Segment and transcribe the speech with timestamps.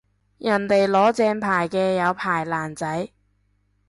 [0.39, 3.09] 人哋攞正牌嘅有牌爛仔